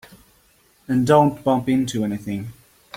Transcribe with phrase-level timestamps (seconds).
[0.87, 2.53] And don't bump into anything.